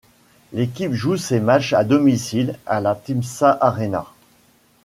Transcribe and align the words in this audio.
L'équipe 0.51 0.93
joue 0.93 1.15
ses 1.15 1.39
matches 1.39 1.73
à 1.73 1.83
domicile 1.83 2.57
à 2.65 2.81
la 2.81 2.95
Timsah 2.95 3.55
Arena. 3.63 4.05